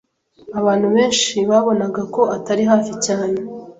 [0.59, 3.37] abantu benshi babonaga ko atari hafi cyane